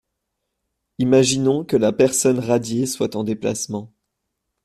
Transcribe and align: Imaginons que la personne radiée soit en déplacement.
Imaginons 0.97 1.63
que 1.63 1.77
la 1.77 1.93
personne 1.93 2.39
radiée 2.39 2.87
soit 2.87 3.15
en 3.15 3.23
déplacement. 3.23 3.93